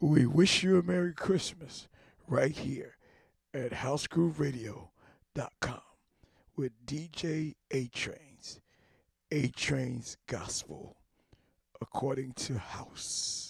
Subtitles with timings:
[0.00, 1.88] We wish you a Merry Christmas
[2.28, 2.98] right here
[3.52, 5.80] at housegrooveradio.com
[6.56, 8.60] with DJ A Trains,
[9.32, 10.98] A Trains Gospel,
[11.80, 13.47] according to House.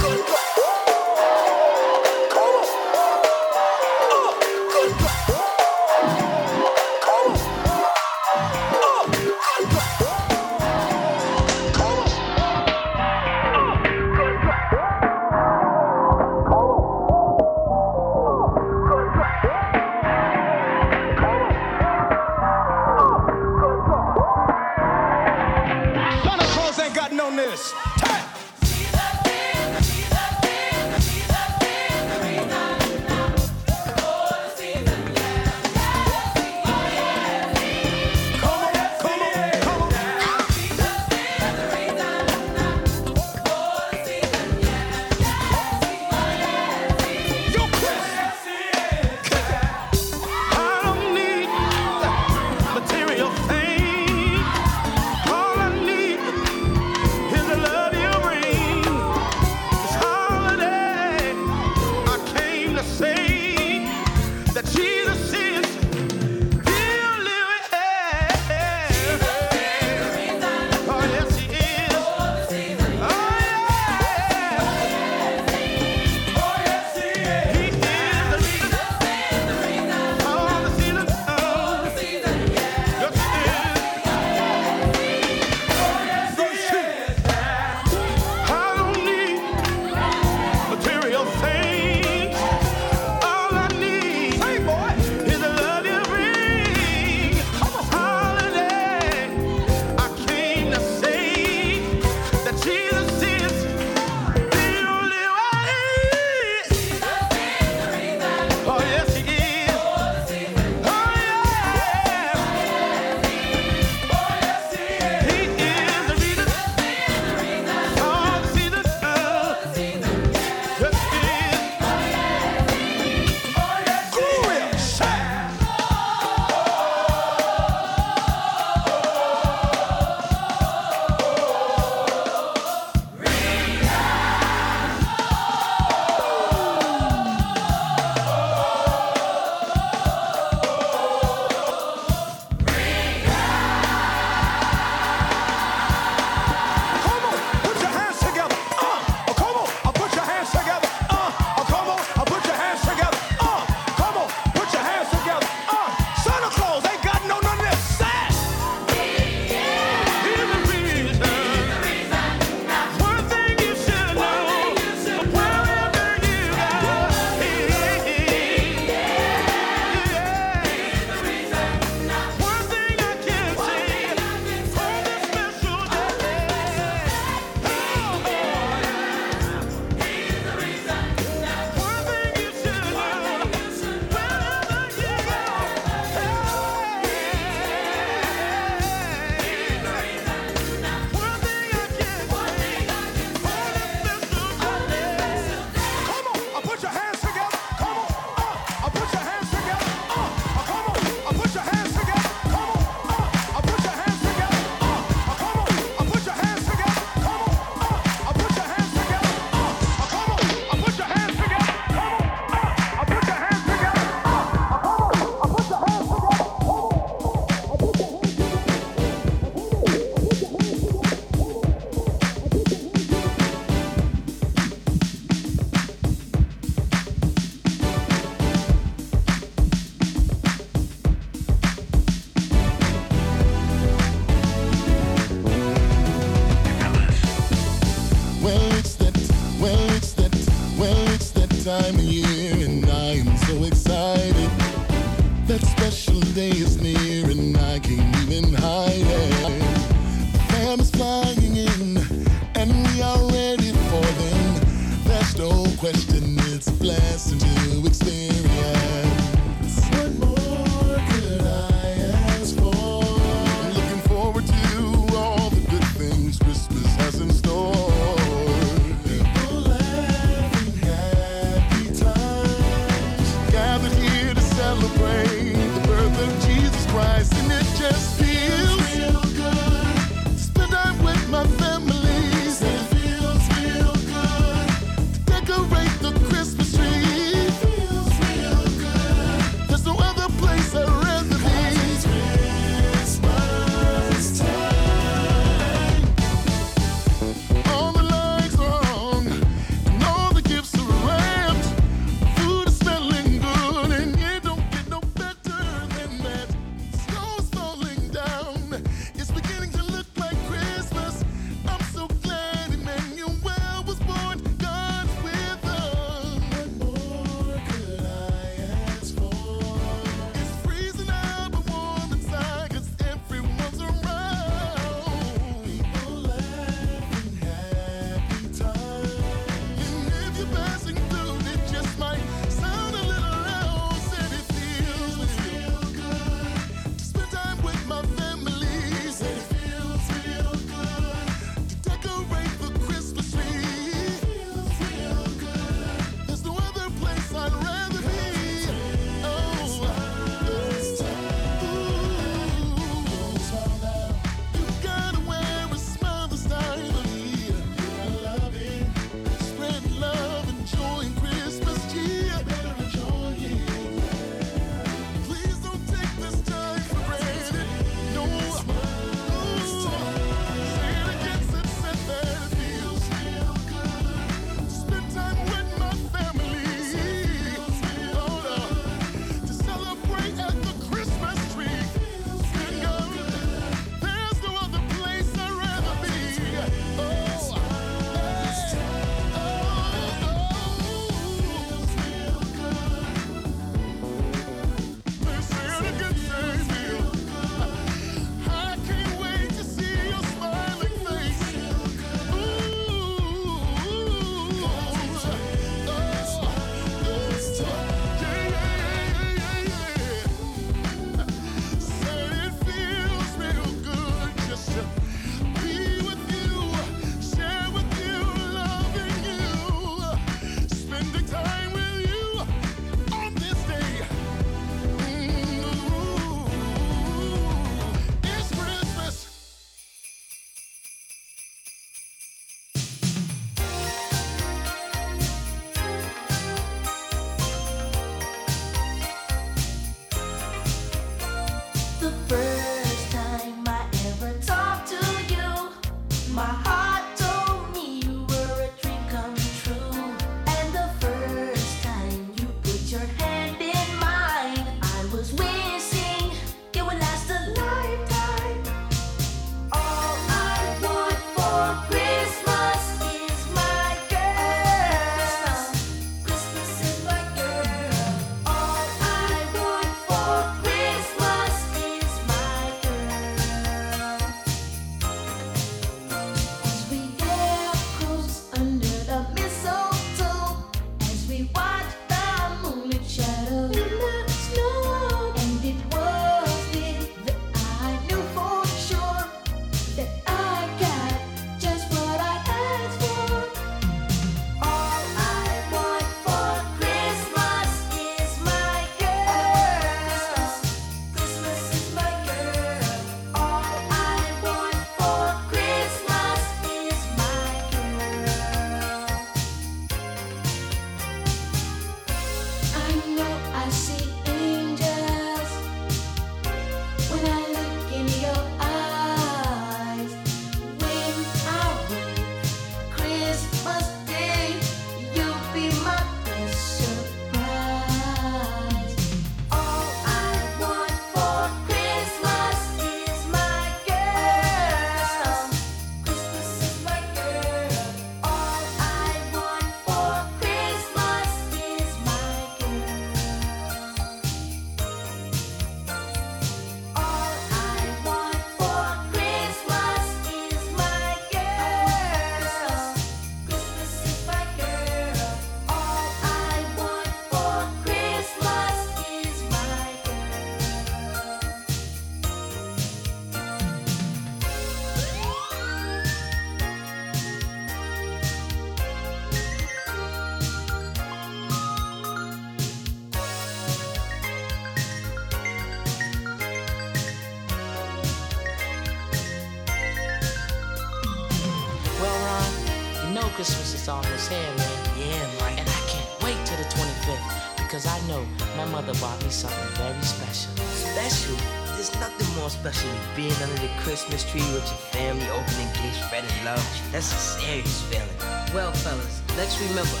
[583.88, 584.78] Almost here, man.
[585.00, 585.56] Yeah, Mike.
[585.56, 588.22] And I can't wait till the 25th because I know
[588.54, 590.52] my mother bought me something very special.
[590.68, 591.36] Special?
[591.72, 596.04] There's nothing more special than being under the Christmas tree with your family, opening gifts,
[596.04, 596.60] spreading love.
[596.92, 598.18] That's a serious feeling.
[598.52, 600.00] Well, fellas, let's remember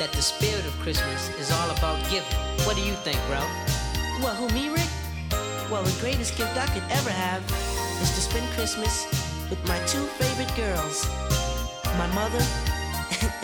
[0.00, 2.40] that the spirit of Christmas is all about giving.
[2.64, 3.52] What do you think, Ralph?
[4.24, 4.88] Well, who, me, Rick?
[5.70, 7.44] Well, the greatest gift I could ever have
[8.00, 9.04] is to spend Christmas
[9.50, 11.04] with my two favorite girls
[11.98, 12.44] my mother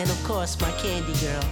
[0.03, 1.43] and, of course, my candy girl.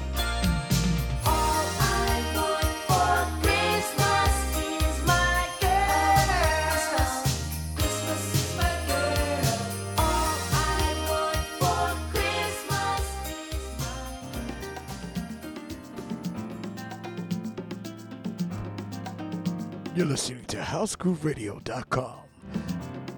[1.26, 6.28] All I want for Christmas is my girl.
[7.78, 9.56] Christmas is my girl.
[9.98, 13.96] All I want for Christmas is my
[19.96, 22.20] You're listening to HouseGrooveRadio.com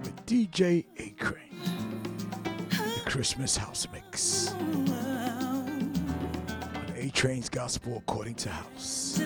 [0.04, 1.40] with DJ A Train.
[2.70, 4.54] The Christmas House Mix.
[7.14, 9.20] Train's Gospel According to House.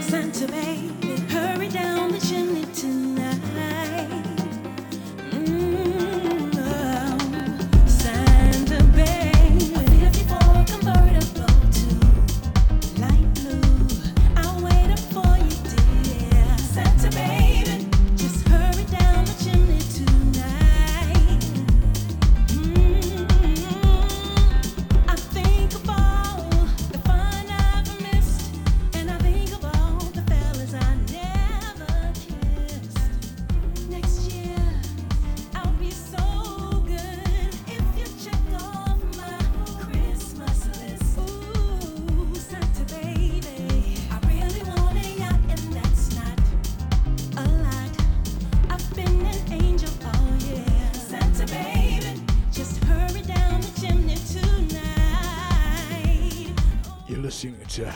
[0.00, 2.65] Santa baby, hurry down the chimney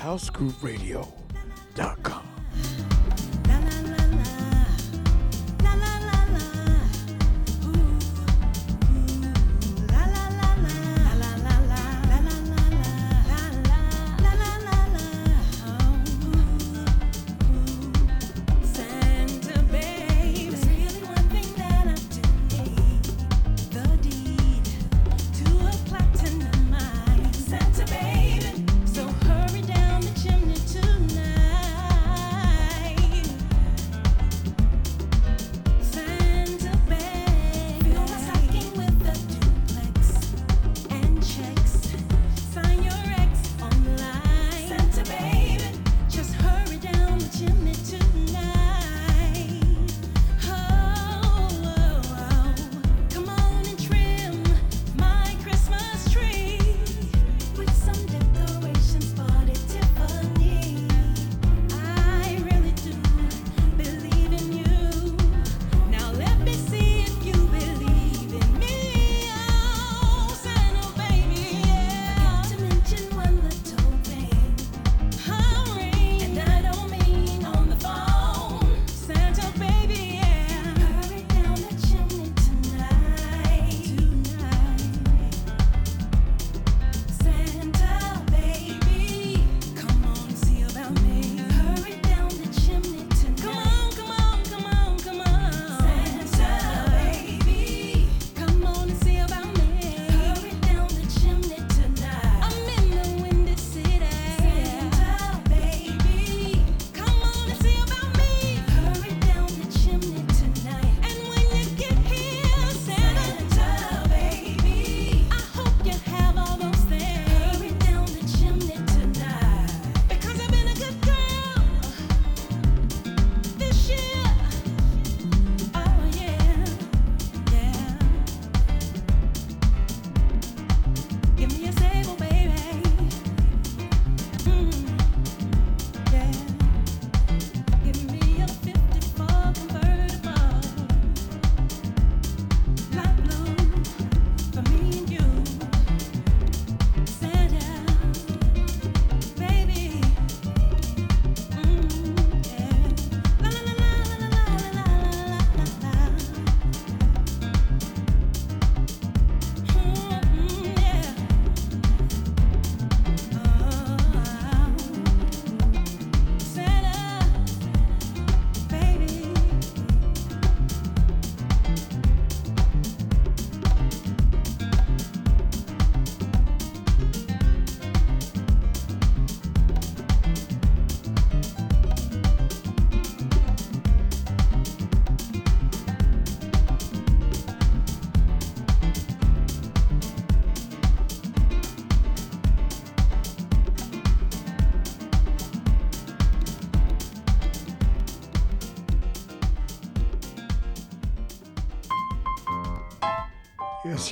[0.03, 1.20] listening Group HouseGrooveRadio.com.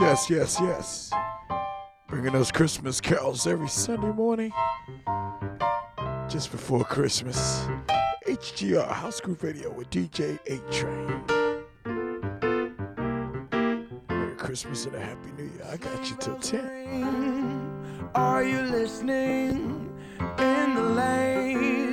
[0.01, 1.11] Yes, yes, yes, yes.
[2.07, 4.53] Bringing those Christmas carols every Sunday morning.
[6.29, 7.67] Just before Christmas.
[8.27, 11.25] HGR House Groove Radio with DJ A Train.
[14.09, 15.67] Merry Christmas and a Happy New Year.
[15.69, 18.11] I got you till 10.
[18.15, 19.93] Are you listening?
[20.39, 21.88] In the lane,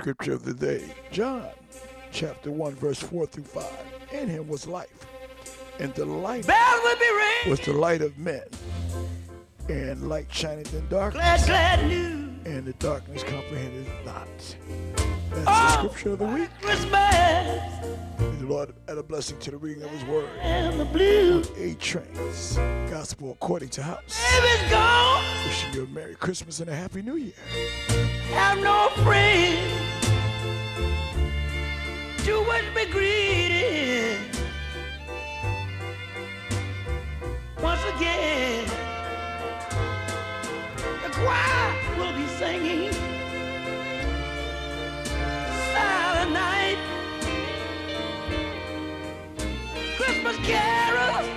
[0.00, 1.46] scripture of the day, John
[2.10, 3.64] chapter 1, verse 4 through 5.
[4.12, 5.06] In him was life,
[5.78, 6.46] and the light
[7.46, 8.44] was the light of men.
[9.68, 14.26] And light shineth in darkness, and the darkness comprehended not.
[15.28, 16.48] That's the oh, scripture of the week.
[16.62, 16.90] Christmas.
[16.90, 20.30] May the Lord add a blessing to the reading of his word.
[20.40, 21.44] And the blue.
[21.58, 22.56] A Train's,
[22.90, 24.18] gospel according to house.
[25.44, 28.09] Wishing you a Merry Christmas and a Happy New Year.
[28.32, 29.70] Have no friends.
[32.24, 34.18] to watch me greeted
[37.62, 38.66] once again
[41.02, 42.92] the choir will be singing.
[45.72, 46.78] Silent night.
[49.96, 51.28] Christmas carols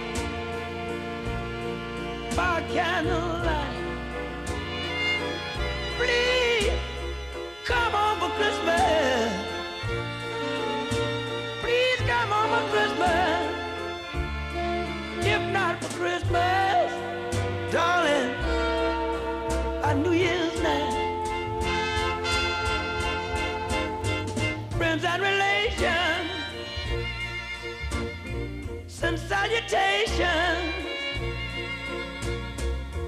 [2.35, 3.77] by candlelight.
[5.97, 6.42] Please
[29.73, 30.73] salutations.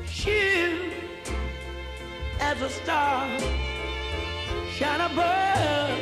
[0.09, 0.93] Shoot
[2.39, 3.27] as a star
[4.71, 5.99] shine above.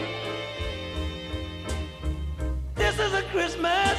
[2.75, 3.97] This is a Christmas,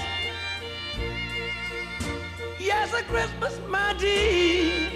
[2.58, 4.90] yes, a Christmas, my dear.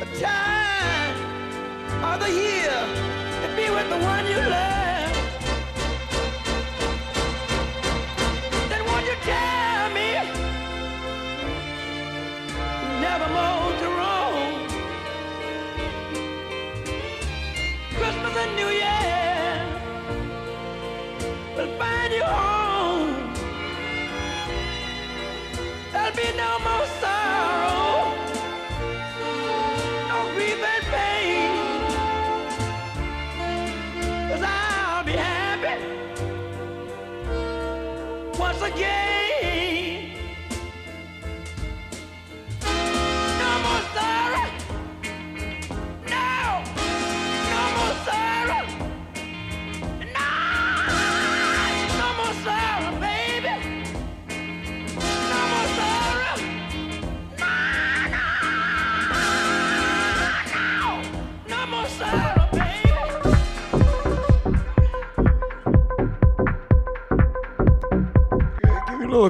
[0.00, 1.16] The time
[2.10, 2.78] of the year
[3.42, 5.12] to be with the one you love.
[8.68, 9.61] Then won't you tell
[14.00, 14.66] roam?
[17.96, 19.54] Christmas and New Year
[21.56, 23.32] will find you home.
[25.92, 28.14] There'll be no more sorrow,
[30.08, 30.84] no grief and
[34.44, 35.74] I'll be happy
[38.38, 39.01] once again.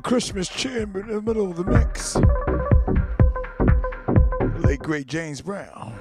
[0.02, 2.16] Christmas cheer in the middle of the mix.
[4.64, 5.96] Late great James Brown.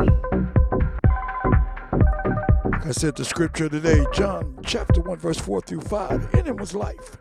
[2.72, 6.34] Like I said, the scripture today, John chapter 1, verse 4 through 5.
[6.34, 7.18] In him was life,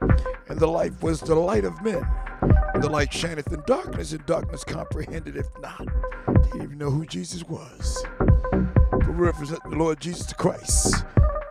[0.49, 2.07] and the life was the light of men.
[2.81, 5.87] The light shineth in darkness, and darkness comprehended if not.
[6.45, 8.05] Didn't even know who Jesus was.
[8.19, 11.05] But we represent the Lord Jesus Christ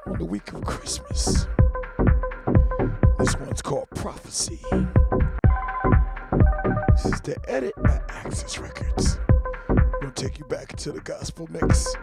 [0.08, 1.46] on the week of Christmas.
[3.20, 4.60] This one's called Prophecy.
[7.02, 9.20] This is the edit at Access Records.
[9.70, 11.96] Gonna take you back into the gospel mix.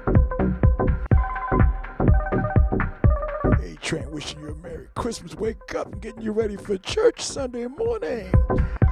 [3.62, 5.34] A Train wishing you a Merry Christmas.
[5.34, 8.32] Wake up and getting you ready for church Sunday morning.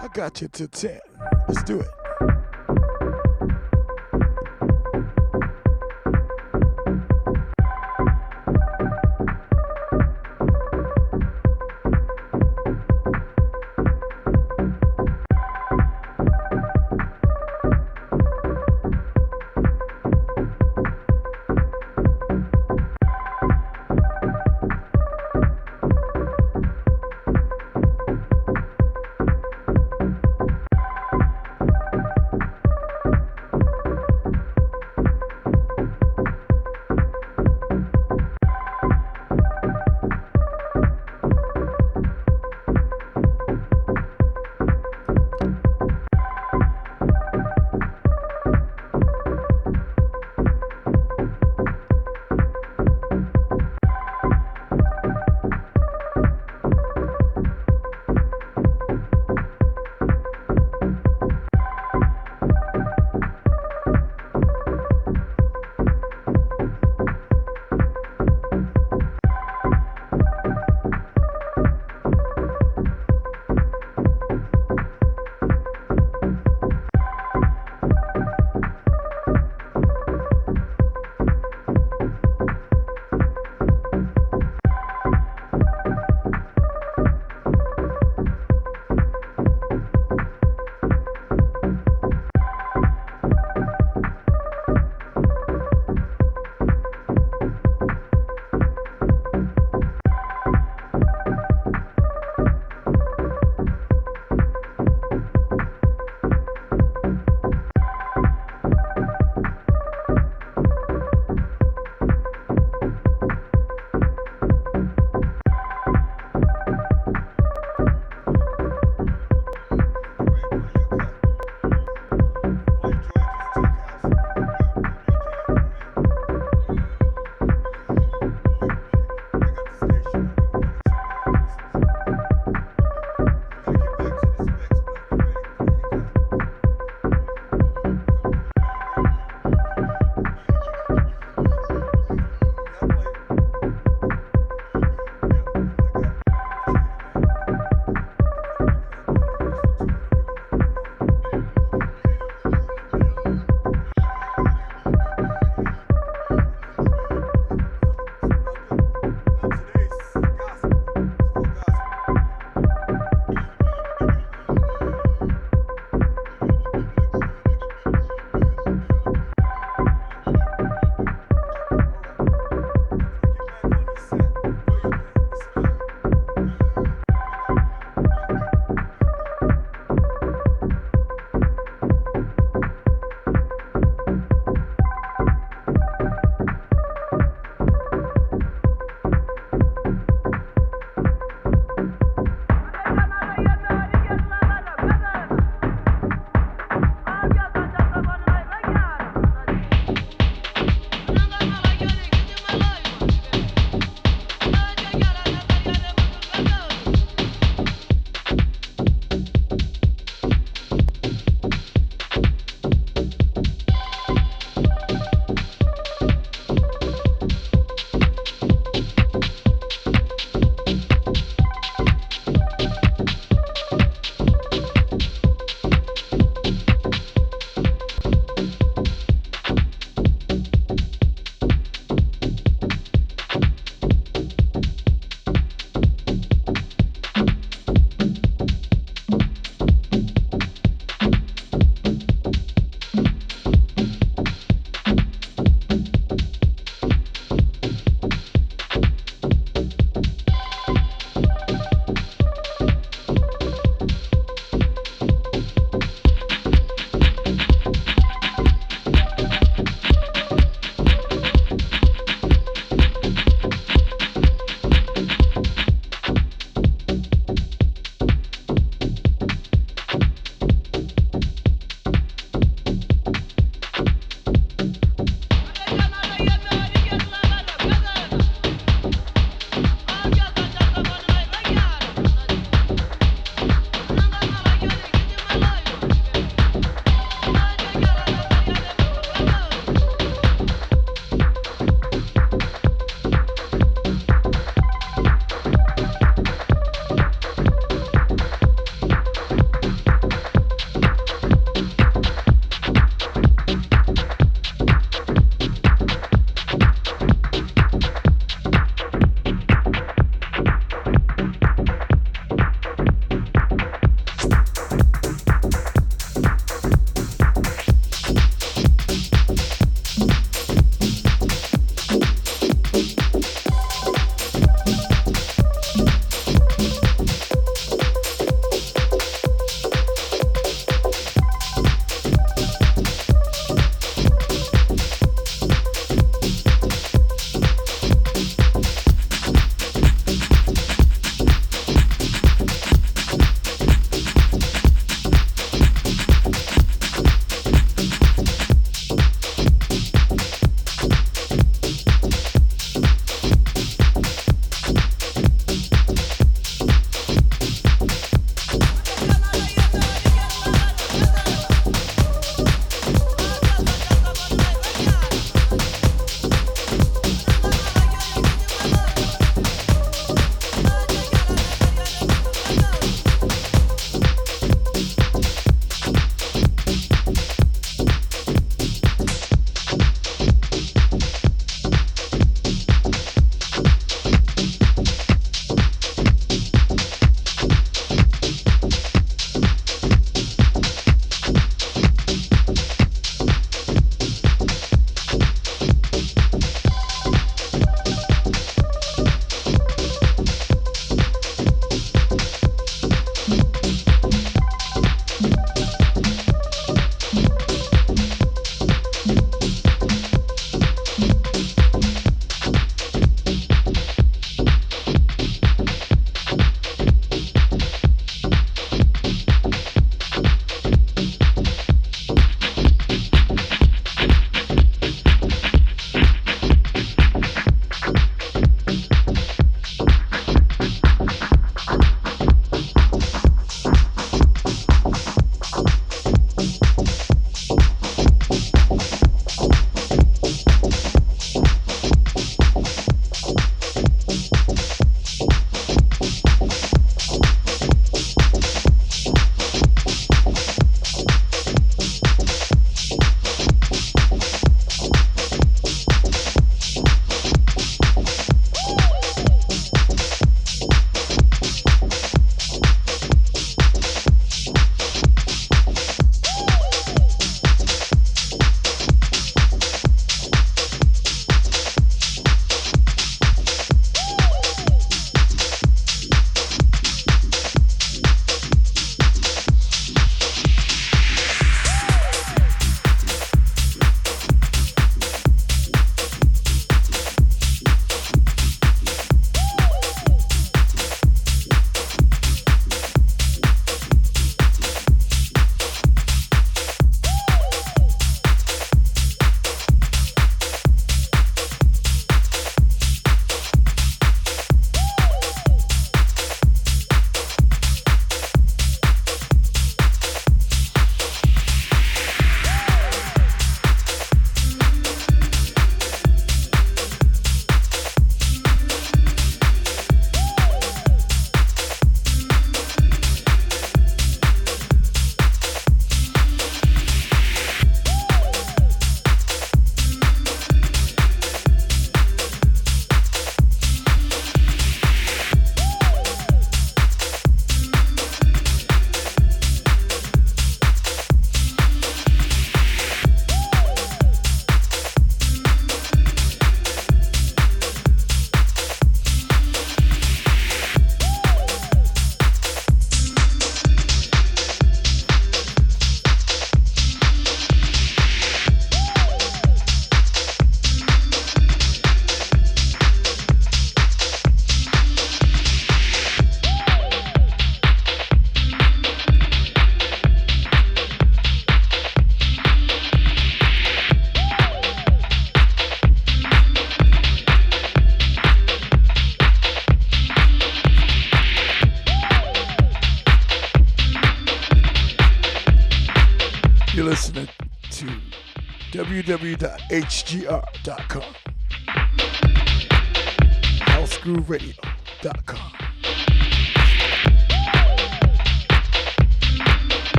[0.00, 0.98] I got you till 10.
[1.46, 2.01] Let's do it.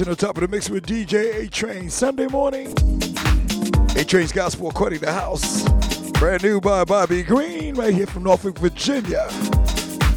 [0.00, 2.68] In the top of the mix with DJ A Train Sunday morning.
[3.96, 5.68] A Train's Gospel according to house.
[6.12, 9.28] Brand new by Bobby Green, right here from Norfolk, Virginia.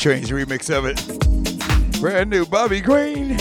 [0.06, 2.00] Train's remix of it.
[2.00, 3.36] Brand new Bobby Green.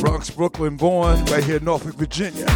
[0.00, 2.46] Bronx, Brooklyn born, right here in Norfolk, Virginia.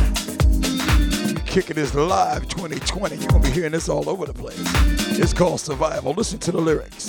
[1.44, 3.16] Kicking this live 2020.
[3.16, 4.58] You're gonna be hearing this all over the place.
[5.18, 6.14] It's called Survival.
[6.14, 7.08] Listen to the lyrics.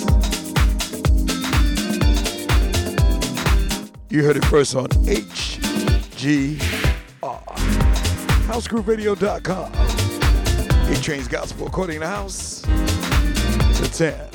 [4.10, 6.58] You heard it first on HGR.
[8.46, 9.72] HouseGrooveRadio.com.
[10.92, 12.62] A Train's gospel according to house
[13.74, 14.33] to 10.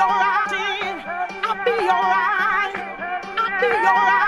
[0.00, 1.04] alright.
[1.44, 2.76] I'll be alright.
[3.38, 4.19] I'll be alright.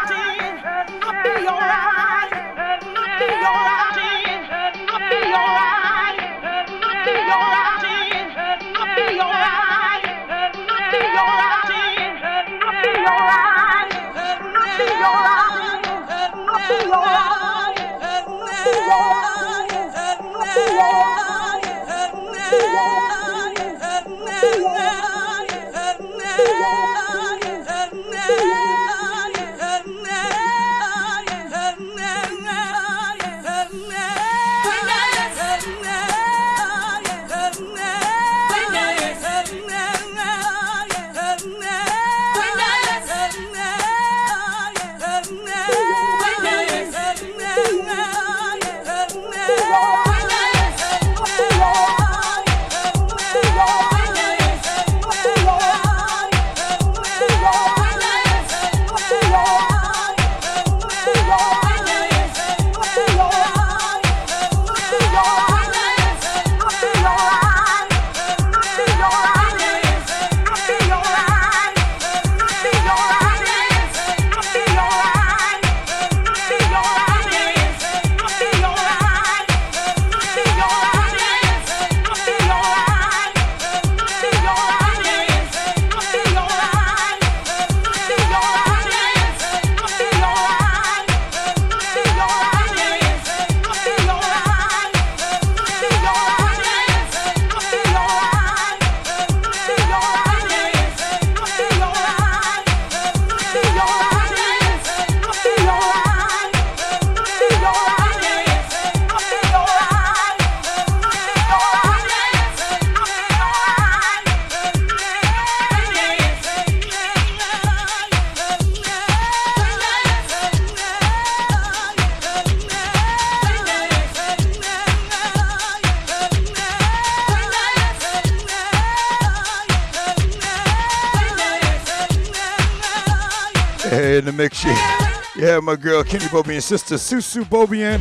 [136.78, 138.00] Sister Susu Bobien.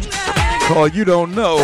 [0.70, 1.58] Call You Don't Know.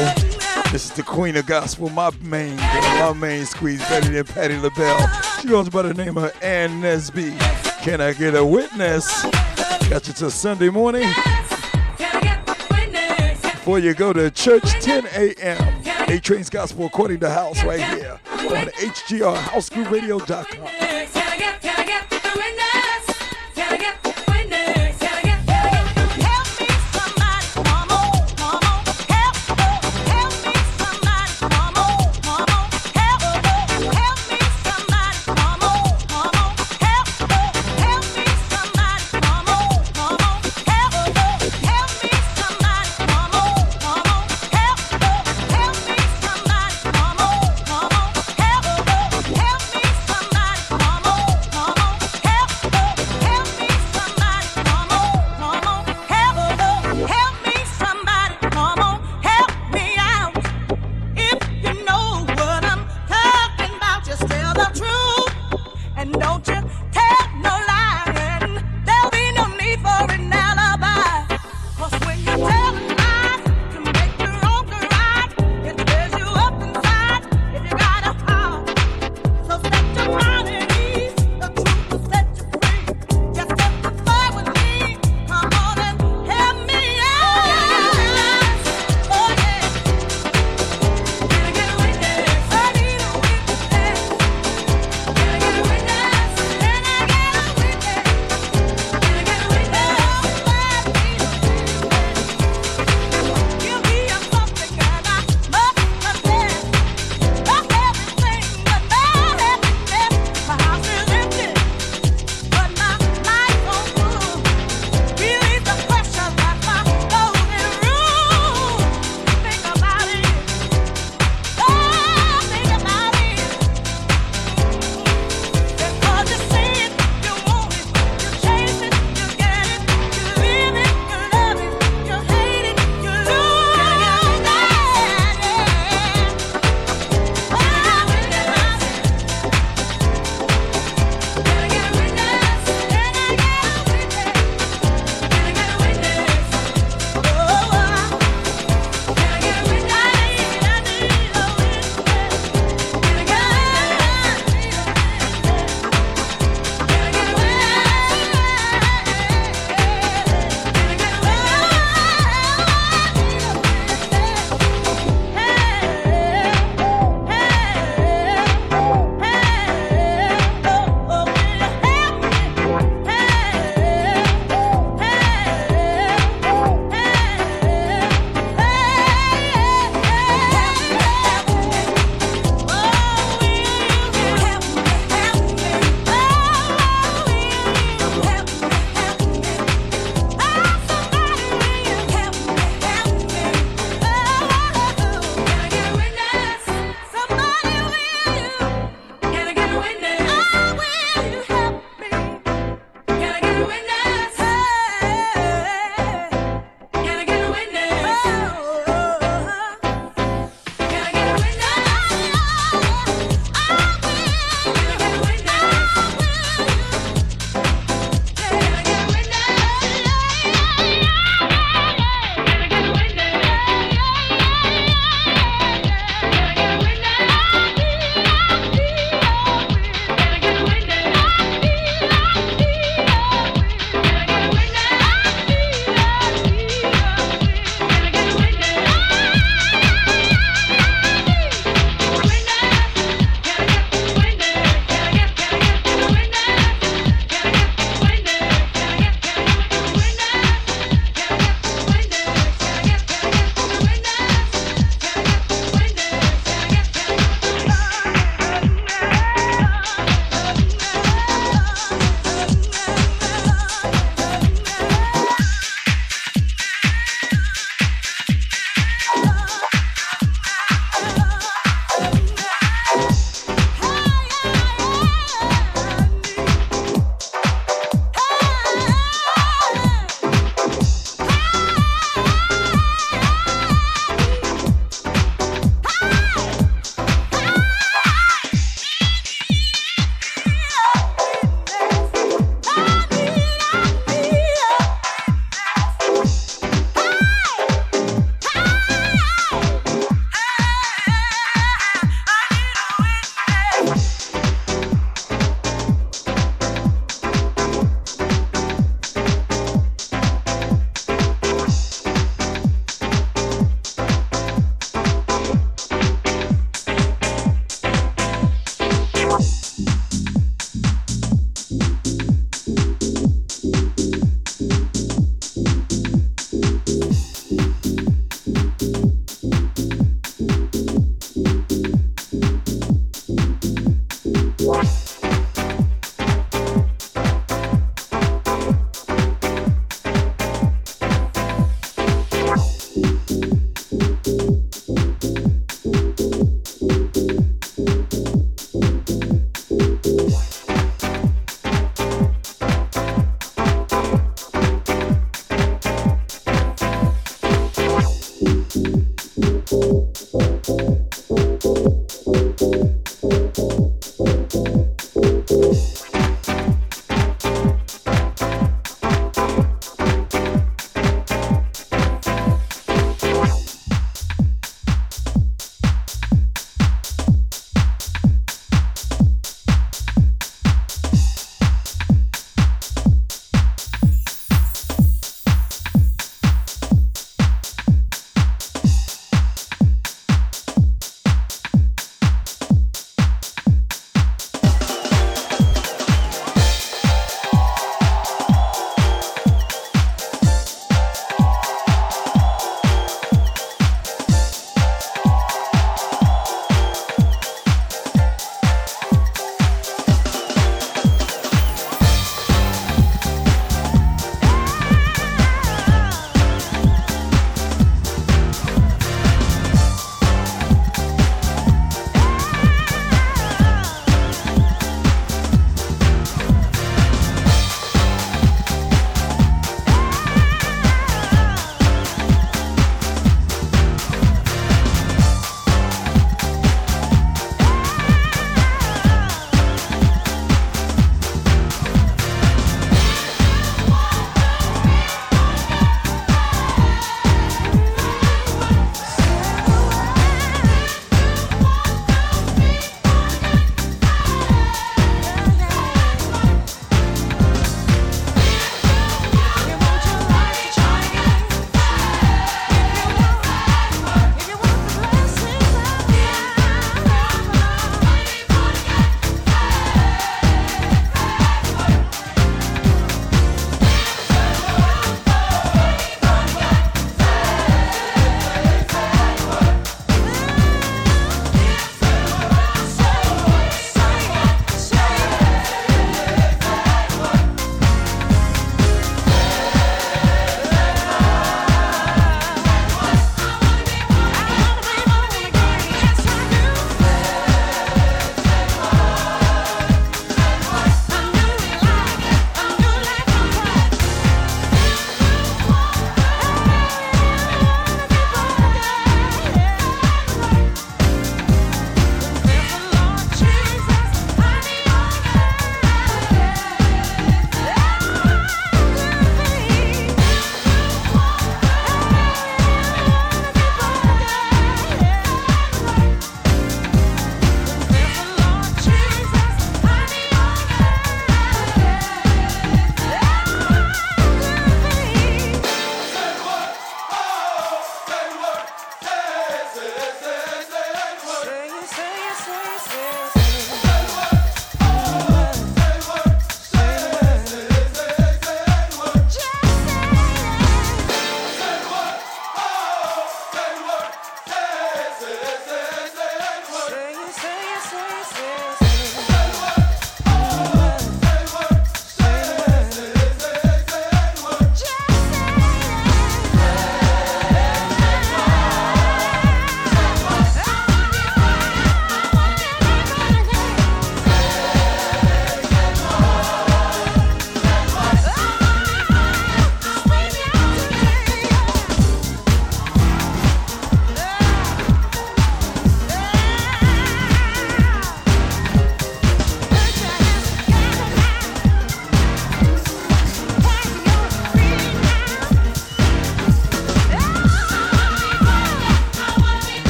[0.74, 4.58] This is the queen of gospel, my main girl, my main squeeze, better than Patti
[4.58, 5.08] LaBelle.
[5.40, 7.40] She goes by the name of Ann Nesby.
[7.82, 9.24] Can I get a witness?
[9.90, 11.10] Got you till Sunday morning.
[13.42, 15.84] Before you go to church, 10 a.m.
[16.10, 20.77] A Train's Gospel according to House right here on HGRHouseGrooveRadio.com.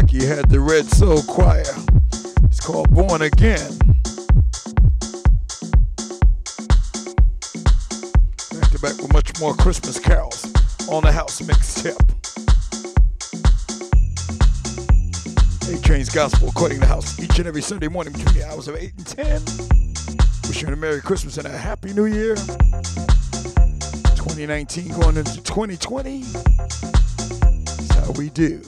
[0.00, 1.62] back, you had the Red Soul Choir.
[2.42, 3.78] It's called Born Again.
[8.50, 10.46] Back to back with much more Christmas carols
[10.88, 11.96] on the house mix tip.
[15.70, 18.74] A Train's Gospel according to house each and every Sunday morning between the hours of
[18.74, 19.42] 8 and 10.
[20.48, 22.34] Wishing a Merry Christmas and a Happy New Year.
[24.16, 26.22] 2019 going into 2020.
[26.22, 28.60] That's how we do.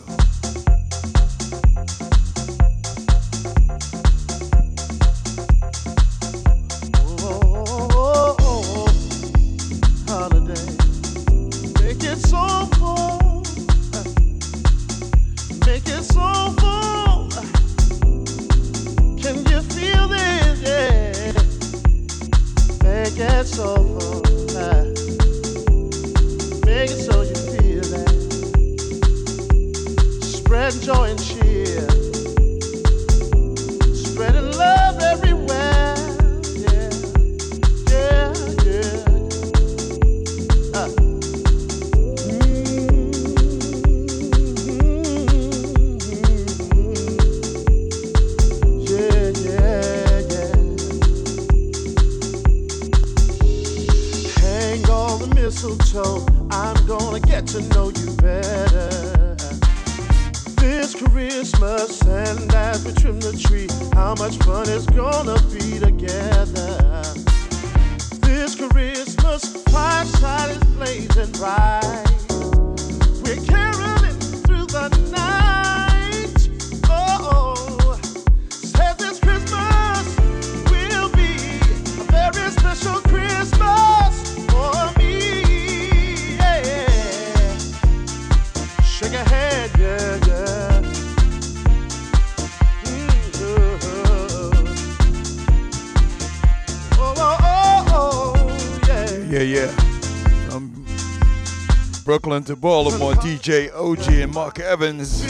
[104.66, 105.22] Evans.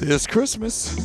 [0.00, 0.96] This Christmas.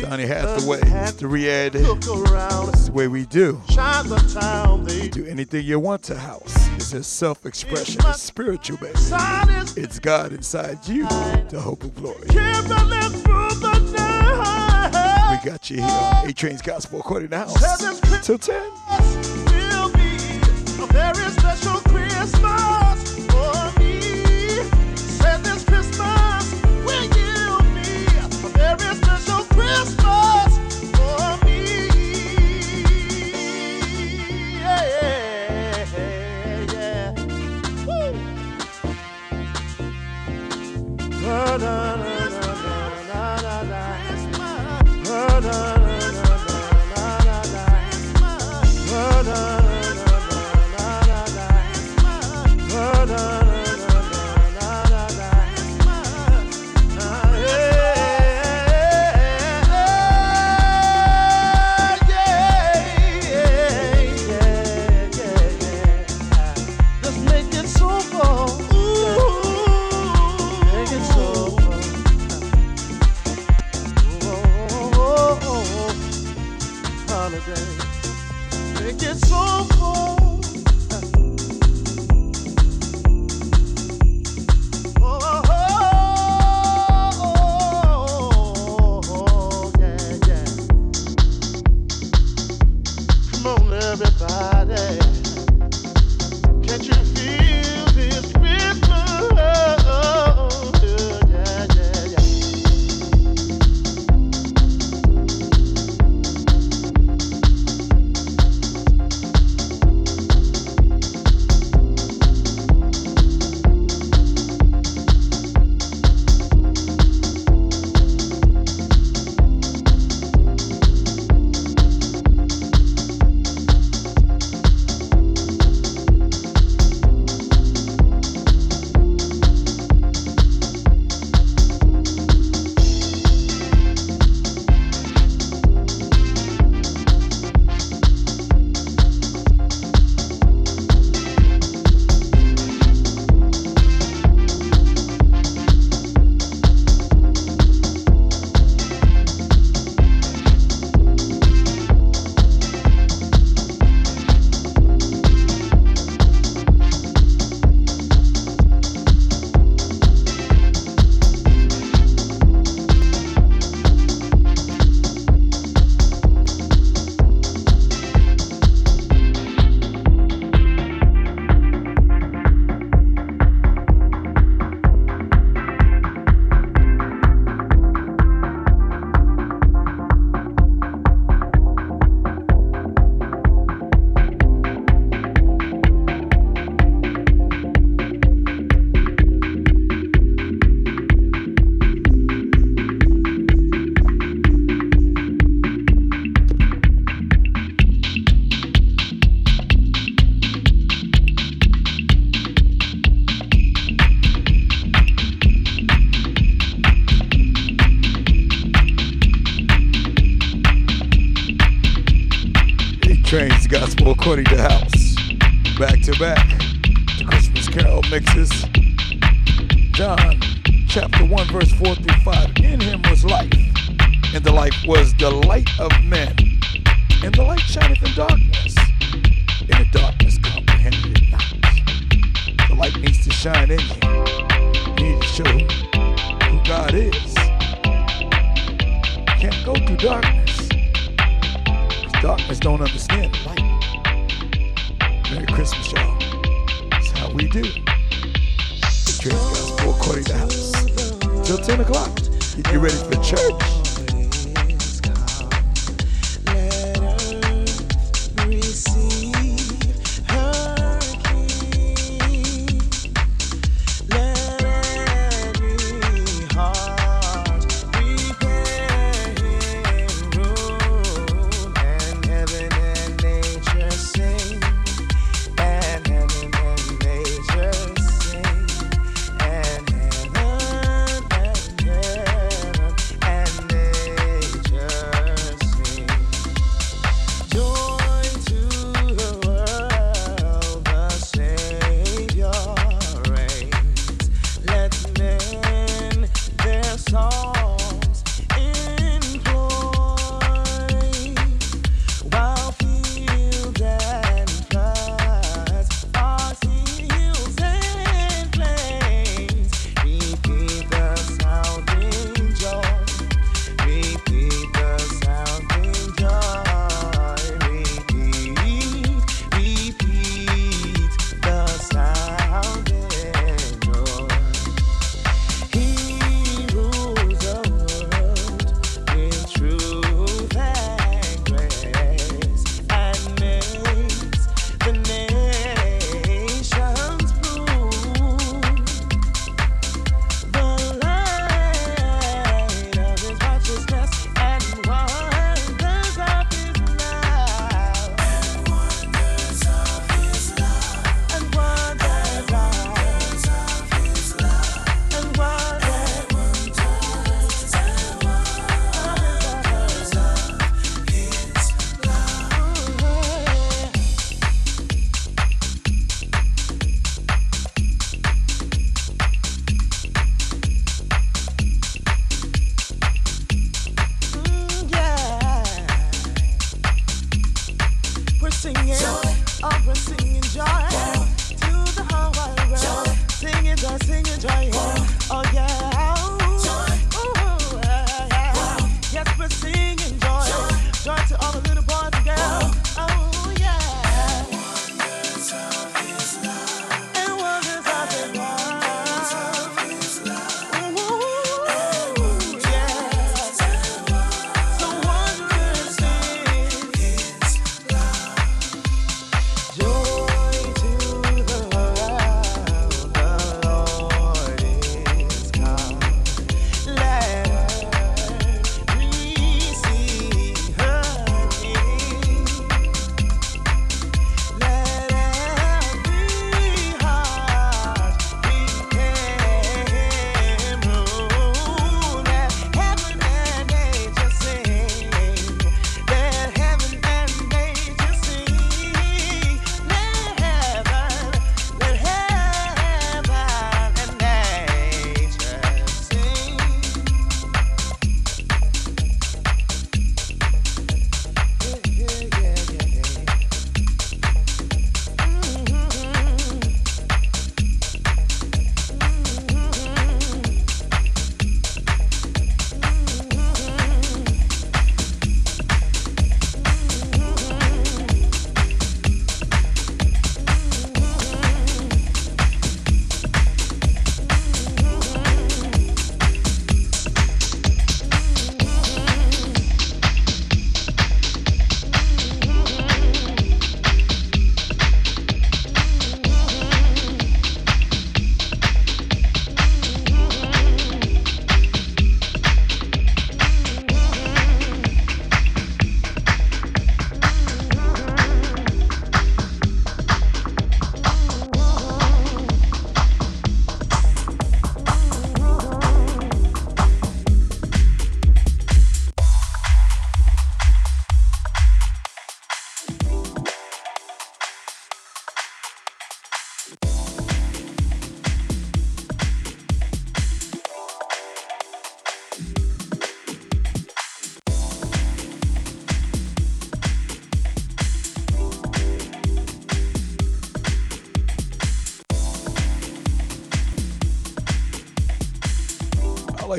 [0.00, 1.72] Donny Hathaway, the Riyadh.
[1.72, 3.60] This is the way we do.
[5.10, 6.54] Do anything you want to house.
[6.76, 8.94] It's a self expression, it's spiritual, baby.
[9.76, 11.08] It's God inside you,
[11.48, 12.26] the hope of glory.
[12.28, 12.36] We
[15.50, 18.24] got you here on A Train's Gospel according to house.
[18.24, 18.75] Till 10.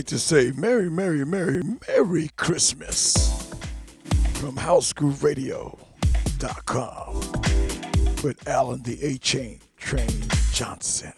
[0.07, 3.51] To say Merry, Merry, Merry, Merry Christmas
[4.35, 7.15] from HouseGrooveRadio.com
[8.23, 10.07] with Alan the A Chain Train
[10.53, 11.11] Johnson.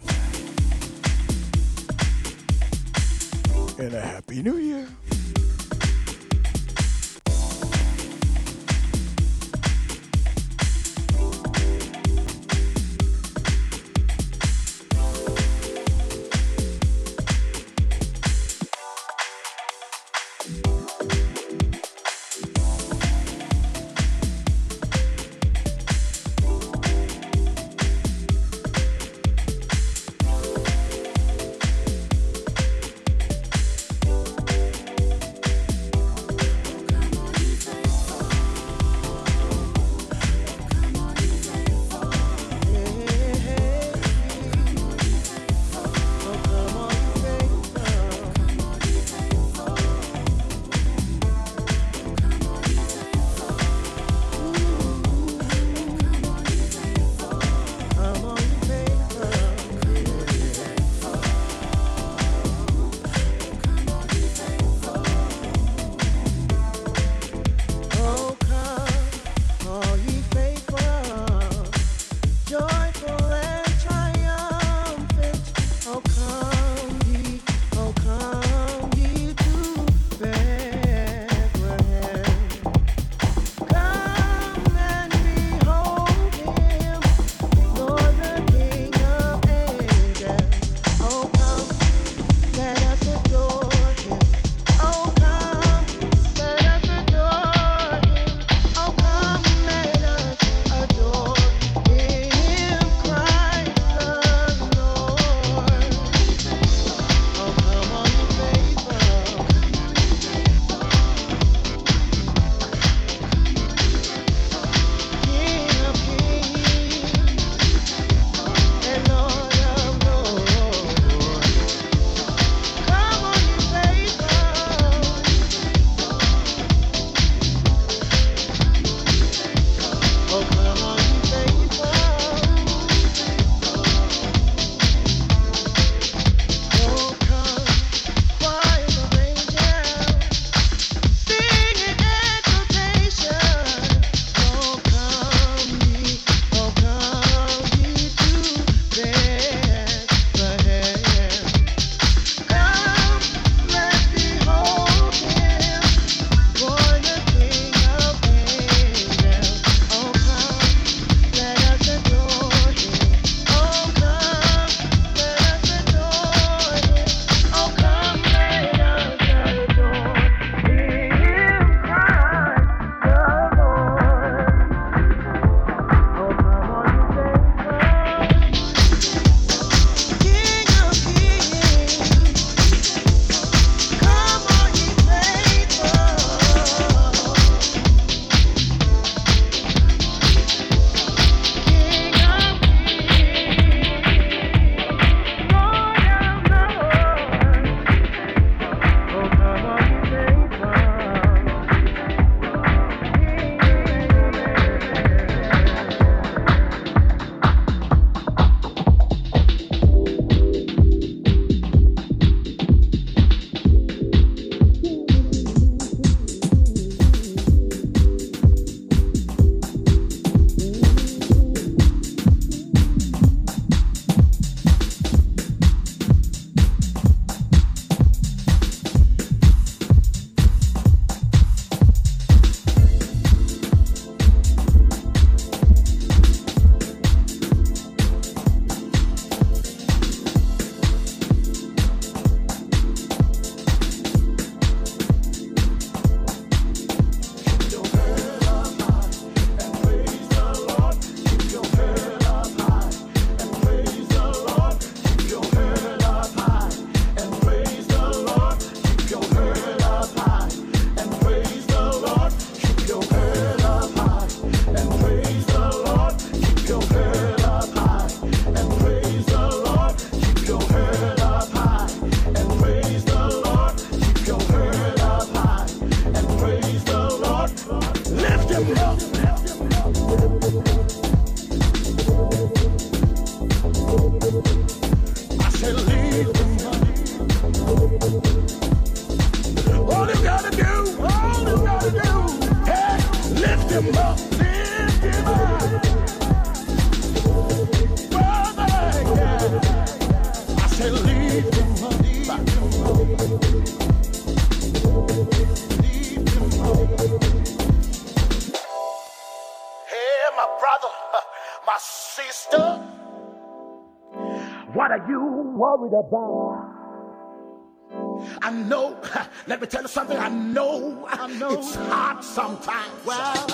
[318.68, 318.98] Know,
[319.48, 321.60] let me tell you something, I know, I know.
[321.60, 323.06] It's hard sometimes.
[323.06, 323.48] Well,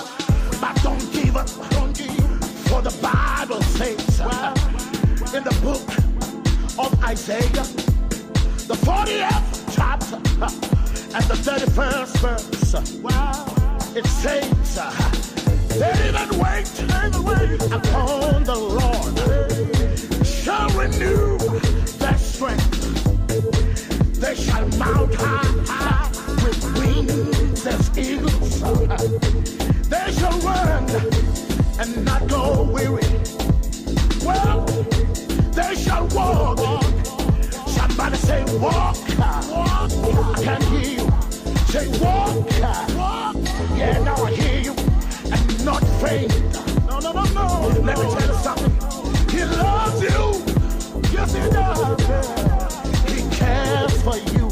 [0.60, 2.44] but don't give up, don't give up.
[2.68, 4.54] For the Bible says well,
[5.34, 5.86] in the book
[6.78, 7.64] of Isaiah,
[8.66, 14.74] the 40th chapter and the 31st verse, well, it says,
[15.68, 21.38] they that wait, they that wait upon the Lord shall renew
[21.98, 22.85] their strength.
[24.26, 26.10] They shall mount high, high
[26.42, 28.60] with wings as eagles.
[29.88, 30.90] They shall run
[31.78, 33.06] and not go weary.
[34.24, 34.66] Well,
[35.54, 36.58] they shall walk.
[37.68, 38.96] Somebody say walk.
[39.20, 41.10] I can hear you.
[41.68, 42.50] Say walk.
[42.96, 43.36] Walk.
[43.76, 44.74] Yeah, now I hear you.
[45.30, 46.34] And not faint.
[46.88, 47.68] No, no, no, no.
[47.80, 48.74] Let me tell you something.
[49.30, 51.12] He loves you.
[51.12, 52.00] Yes, he does.
[53.08, 54.46] He cares for you.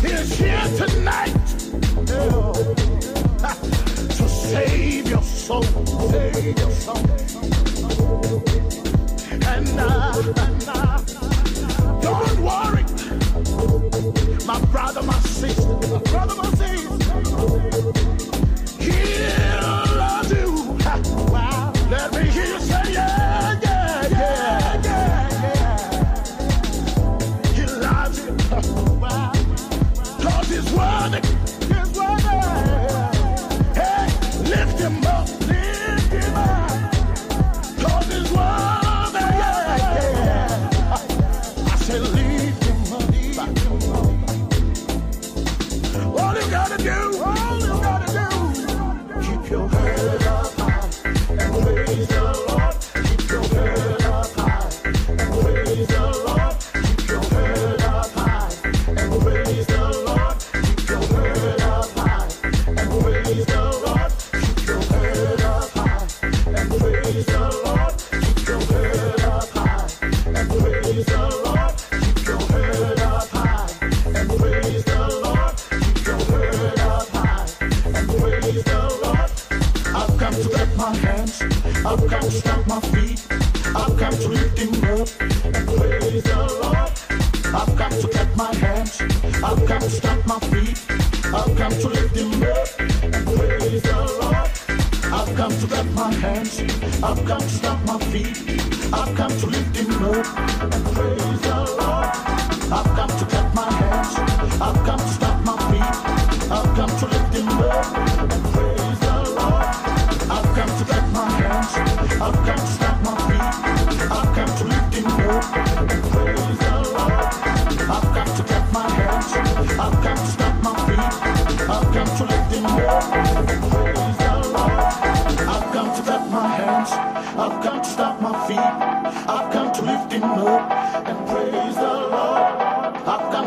[0.00, 1.34] He's here tonight
[2.06, 2.52] yeah,
[4.16, 5.64] to save your soul.
[6.12, 7.02] Save your soul.
[9.54, 11.00] And, uh, and uh,
[12.00, 12.84] don't worry,
[14.46, 17.05] my brother, my sister, my brother, my sister.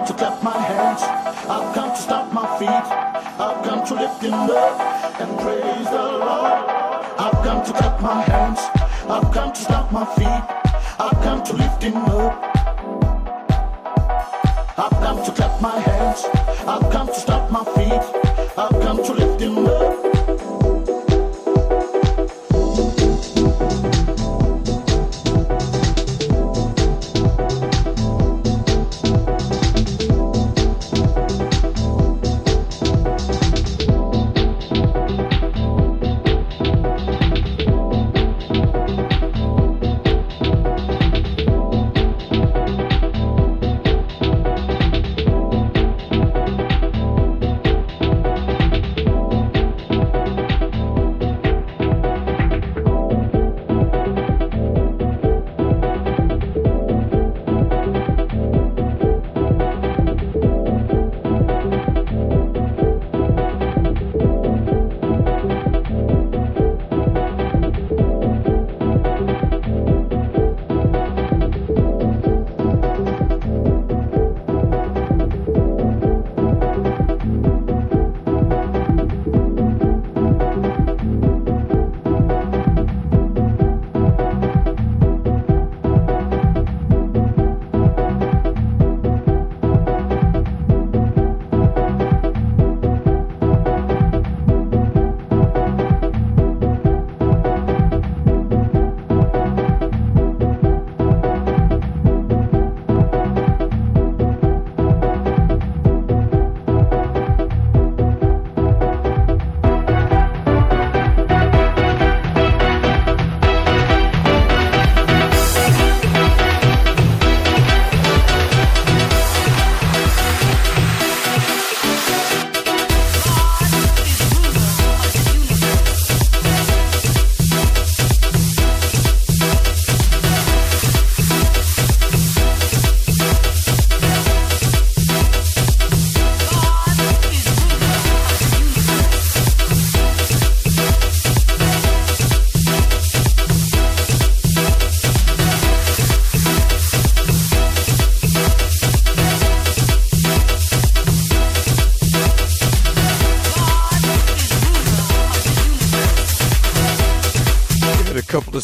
[0.10, 1.03] To clap my hands.
[1.48, 2.86] I've come to stamp my feet.
[3.45, 6.65] I've come to lift him up and praise the Lord.
[7.23, 8.60] I've come to clap my hands.
[9.07, 10.44] I've come to stamp my feet.
[11.06, 12.34] I've come to lift him up.
[14.84, 16.26] I've come to clap my hands.
[16.68, 17.14] I've come to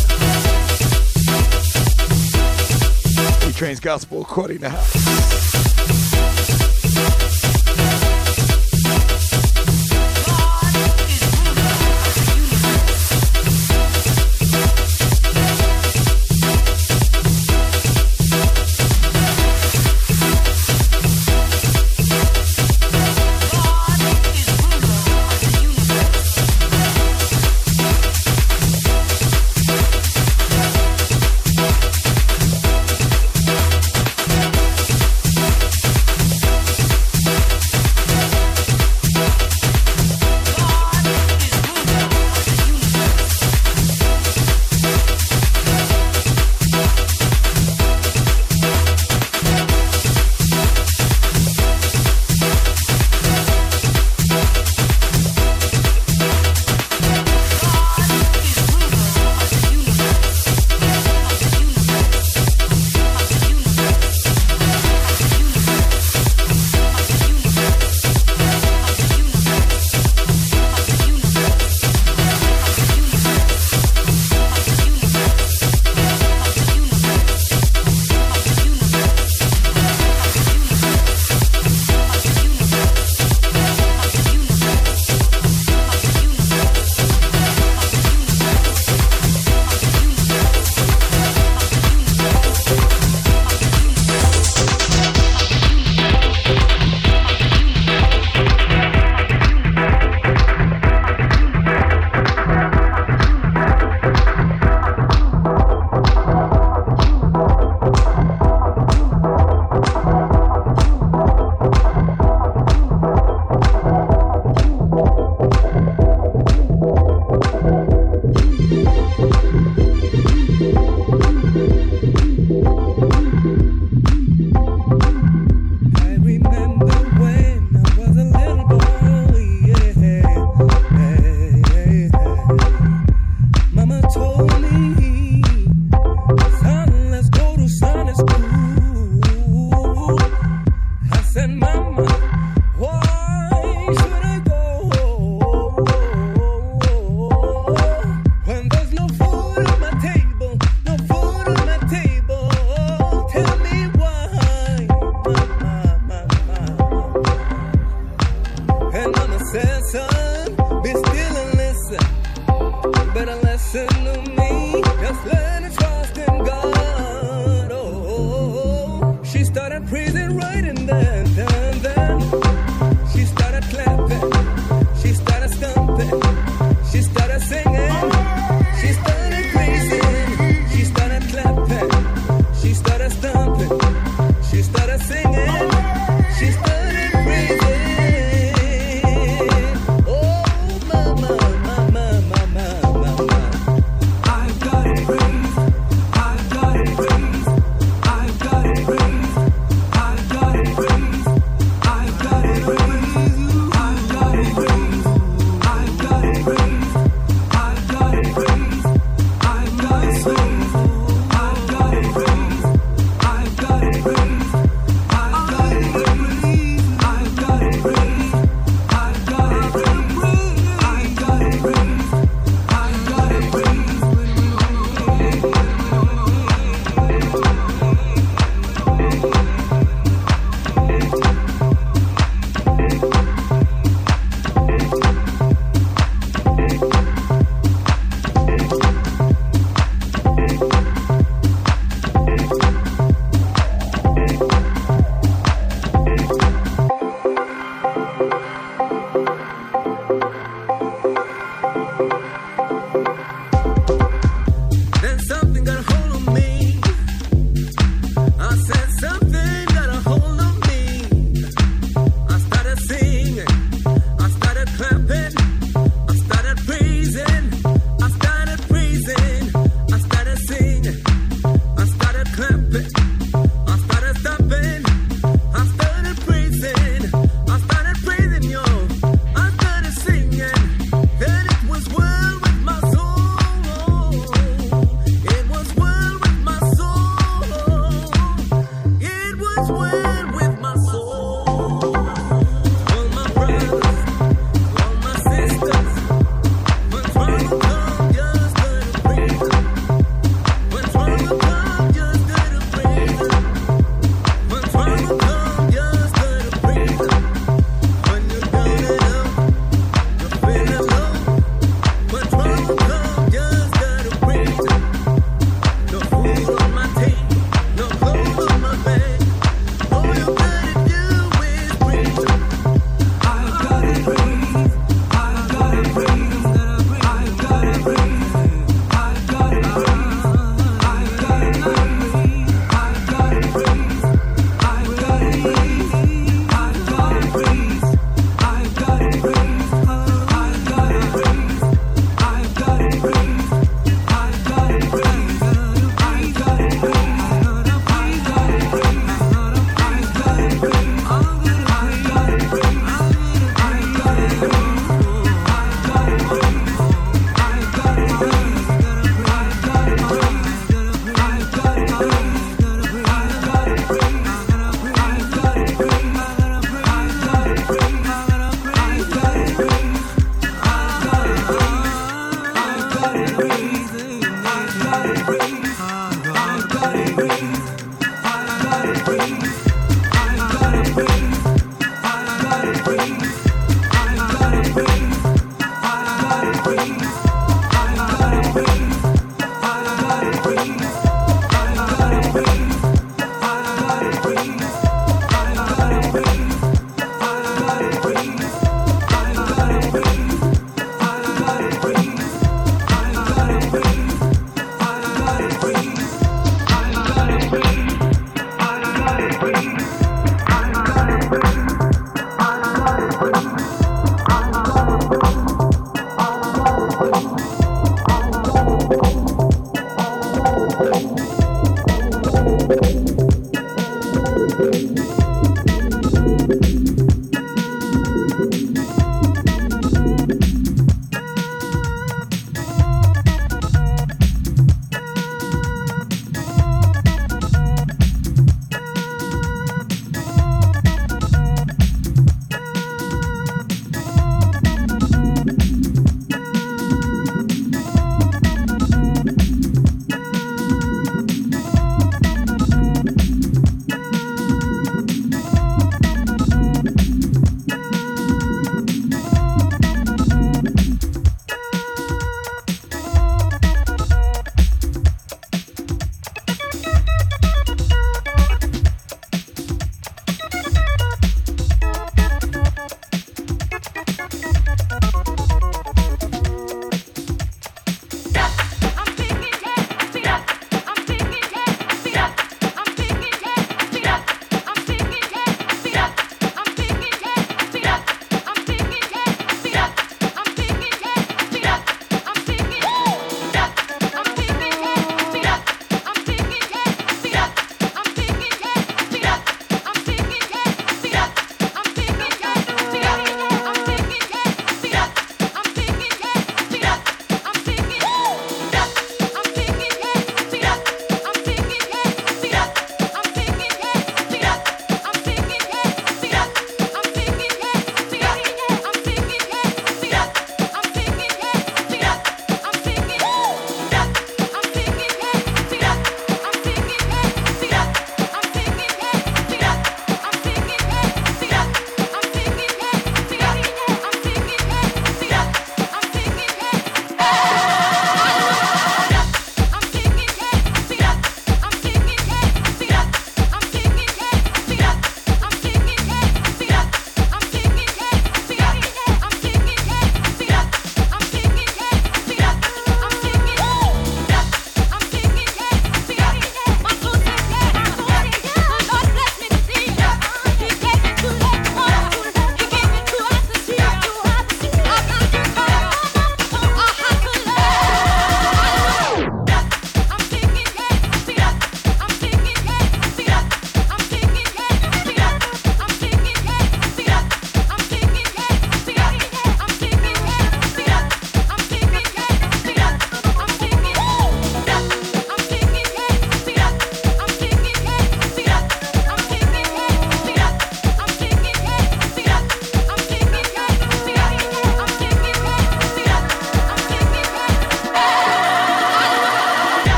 [3.50, 5.67] A Train's Gospel according to house.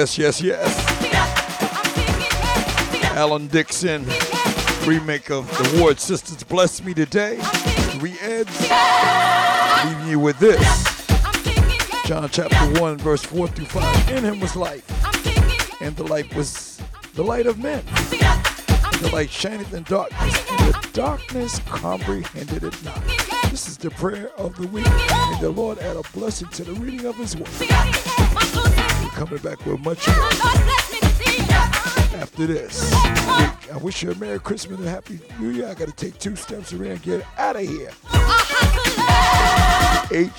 [0.00, 1.12] Yes, yes, yes.
[3.14, 4.06] Alan Dixon,
[4.86, 7.36] remake of The Ward Sisters Bless Me Today.
[7.98, 8.70] Three Eds.
[9.84, 11.06] Leaving you with this.
[12.06, 14.10] John chapter 1, verse 4 through 5.
[14.12, 14.90] In him was life,
[15.82, 16.80] and the life was
[17.12, 17.84] the light of men.
[19.02, 23.04] The light shineth in darkness, and the darkness comprehended it not.
[23.50, 24.86] This is the prayer of the week.
[24.86, 28.79] May the Lord add a blessing to the reading of his word.
[29.14, 30.16] Coming back with much more
[32.20, 32.90] after this.
[32.94, 35.68] I wish you a Merry Christmas and a Happy New Year.
[35.68, 37.90] I got to take two steps around and get out of here.
[40.10, 40.30] H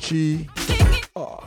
[0.00, 0.48] G
[1.16, 1.44] R.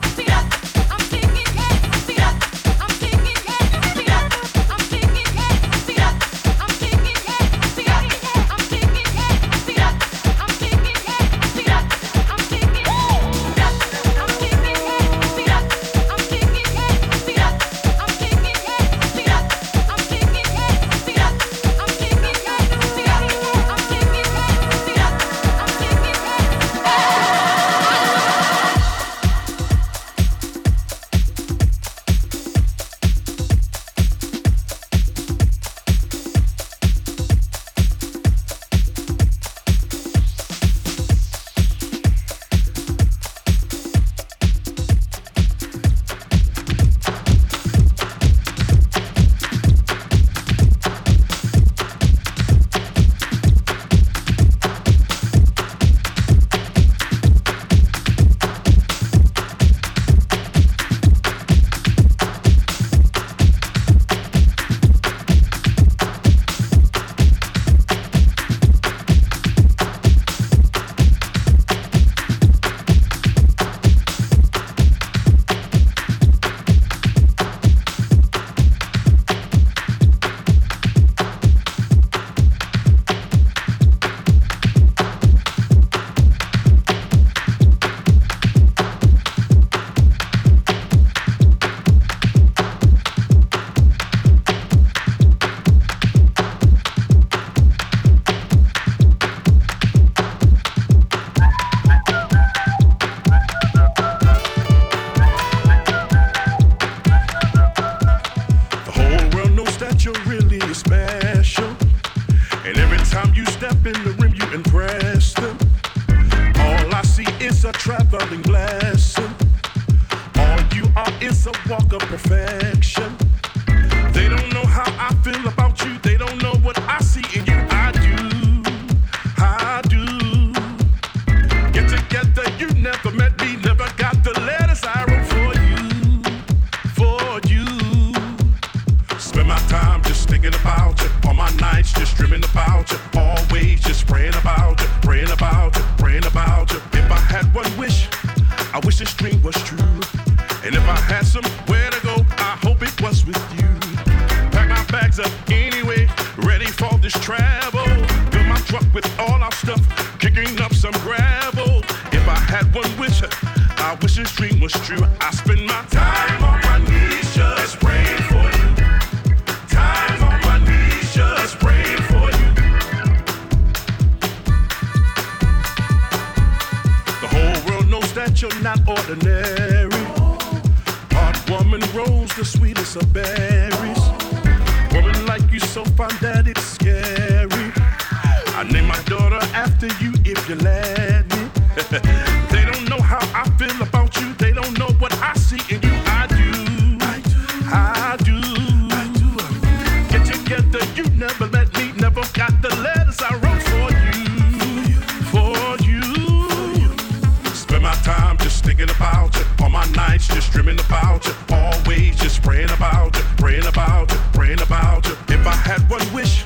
[208.80, 209.46] thinking about you.
[209.62, 211.34] All my nights just dreaming about you.
[211.50, 215.14] Always just praying about you, praying about you, praying about you.
[215.28, 216.44] If I had one wish,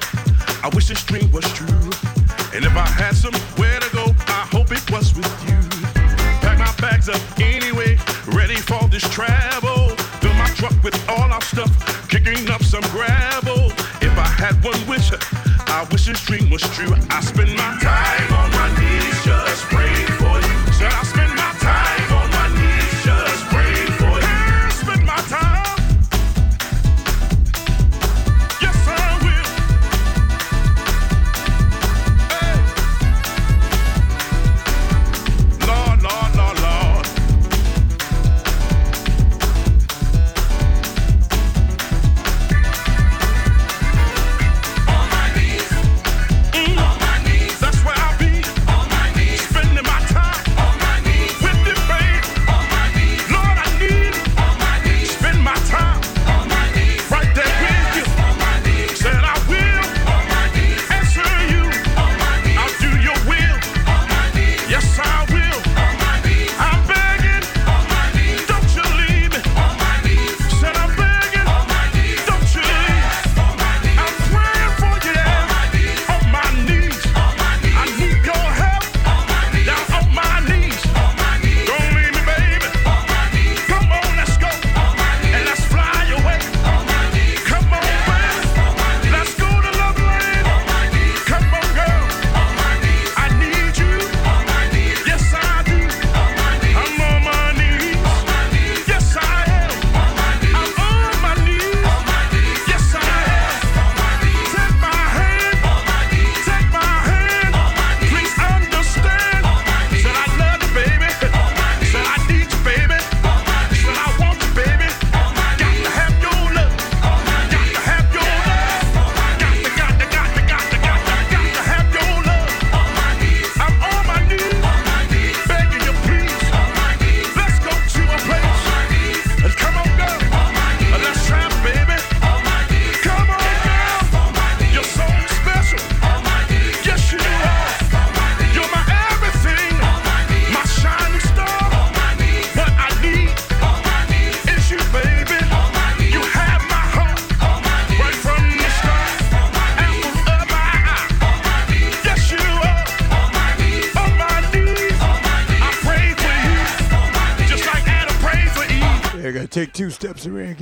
[0.64, 1.92] I wish this dream was true.
[2.54, 5.60] And if I had somewhere to go, I hope it was with you.
[6.42, 7.98] Pack my bags up anyway,
[8.28, 9.90] ready for this travel.
[10.22, 11.72] Fill my truck with all our stuff,
[12.10, 13.72] kicking up some gravel.
[14.02, 15.12] If I had one wish,
[15.68, 16.94] I wish this dream was true.
[17.10, 17.78] I spend my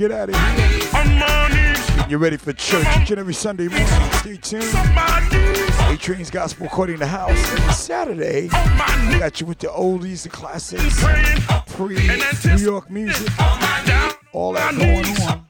[0.08, 2.06] get out of here.
[2.08, 3.86] You're ready for church each and every Sunday morning.
[4.14, 4.64] Stay tuned.
[4.74, 7.38] A Train's Gospel according the house.
[7.76, 11.00] Saturday, got you with the oldies, the classics,
[11.74, 13.28] pre-New York music,
[14.32, 15.46] all that going on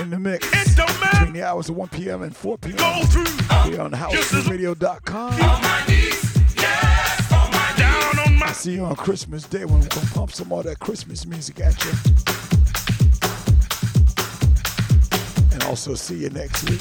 [0.00, 2.22] in the mix between the hours of 1 p.m.
[2.22, 2.76] and 4 p.m.
[2.76, 5.73] Here on houseradio.com.
[8.98, 11.90] on Christmas Day when we're gonna pump some more of that Christmas music at you.
[15.52, 16.80] And also see you next week.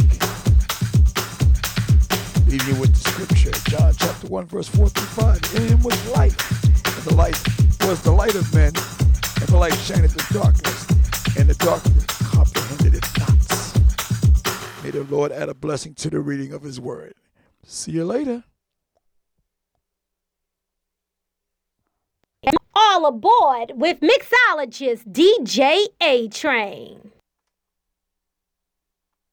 [2.47, 5.55] Leave you with the scripture, John chapter 1, verse 4 through 5.
[5.55, 6.37] In him was life,
[6.85, 7.39] and the light
[7.87, 12.05] was the light of men, and the light shineth in the darkness, and the darkness
[12.31, 14.83] comprehended it not.
[14.83, 17.15] May the Lord add a blessing to the reading of his word.
[17.65, 18.43] See you later.
[22.93, 27.12] All aboard with mixologist DJ A Train.